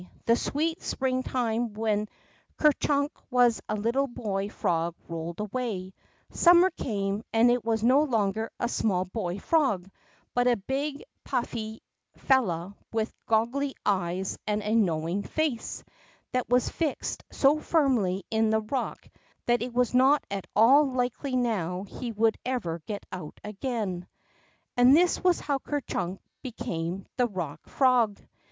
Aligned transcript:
The 0.25 0.35
sweet 0.35 0.81
spring 0.81 1.21
time 1.21 1.73
when 1.75 2.07
Ker 2.57 2.71
Chunk 2.79 3.11
was 3.29 3.61
a 3.69 3.75
little 3.75 4.09
hoy 4.17 4.49
frog 4.49 4.95
rolled 5.07 5.39
away, 5.39 5.93
summer 6.31 6.71
came, 6.71 7.23
and 7.31 7.51
it 7.51 7.63
was 7.63 7.83
no 7.83 8.01
longer 8.01 8.49
a 8.59 8.67
small 8.67 9.05
boy 9.05 9.37
frog, 9.37 9.91
but 10.33 10.47
a 10.47 10.55
big, 10.57 11.03
puify 11.23 11.77
fellow 12.17 12.75
with 12.91 13.13
goggly 13.27 13.75
eyes 13.85 14.39
and 14.47 14.63
a 14.63 14.73
knowing 14.73 15.21
face, 15.21 15.83
that 16.31 16.49
was 16.49 16.67
fixed 16.67 17.23
so 17.31 17.59
firmly 17.59 18.23
in 18.31 18.49
the 18.49 18.61
rock 18.61 19.07
that 19.45 19.61
it 19.61 19.71
was 19.71 19.93
not 19.93 20.23
at 20.31 20.47
all 20.55 20.89
likely 20.91 21.35
now 21.35 21.83
he 21.83 22.11
would 22.11 22.39
ever 22.43 22.81
get 22.87 23.05
out 23.11 23.39
again. 23.43 24.07
And 24.75 24.97
this 24.97 25.23
was 25.23 25.39
how 25.41 25.59
Ker 25.59 25.81
Chunk 25.81 26.19
became 26.41 27.05
the 27.17 27.27
Rock 27.27 27.59
Frog. 27.67 28.19